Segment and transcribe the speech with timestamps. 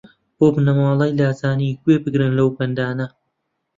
[0.37, 3.07] بۆ بنەماڵەی لاجانی گوێ بگرن لەو بەندانە